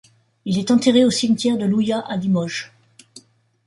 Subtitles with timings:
[0.45, 2.73] Il est enterré au cimetière de Louyat à Limoges.